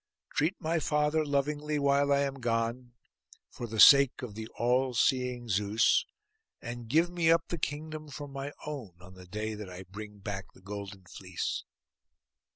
[0.33, 2.93] Treat my father lovingly while I am gone,
[3.51, 6.07] for the sake of the all seeing Zeus;
[6.59, 10.17] and give me up the kingdom for my own on the day that I bring
[10.17, 11.65] back the golden fleece.